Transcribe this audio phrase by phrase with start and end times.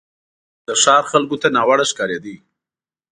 [0.67, 2.35] د ښار خلکو ته ناوړه ښکارېدی.